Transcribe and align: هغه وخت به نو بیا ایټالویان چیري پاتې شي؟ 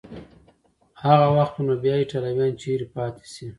هغه 1.03 1.27
وخت 1.37 1.53
به 1.57 1.61
نو 1.67 1.73
بیا 1.83 1.95
ایټالویان 1.99 2.51
چیري 2.61 2.87
پاتې 2.95 3.25
شي؟ 3.33 3.45